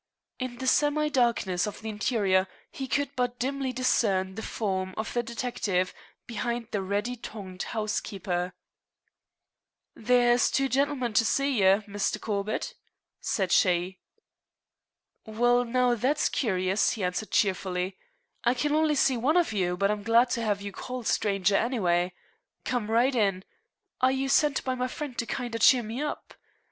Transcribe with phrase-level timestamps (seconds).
[0.39, 5.13] In the semi darkness of the interior he could but dimly discern the form of
[5.13, 5.93] the detective
[6.25, 8.51] behind the ready tongued housekeeper.
[9.93, 12.73] "There's two gintlemen to see ye, Misther Corbett,"
[13.19, 13.99] said she.
[15.27, 17.95] "Well, now, that's curious," he answered cheerfully.
[18.43, 21.55] "I can only see one of you, but I'm glad to have you call, stranger,
[21.55, 22.13] anyway.
[22.65, 23.43] Come right in.
[24.01, 26.33] Are you sent by my friend to kinder cheer me up?